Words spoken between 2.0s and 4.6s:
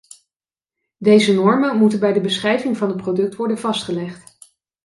de beschrijving van het product worden vastgelegd.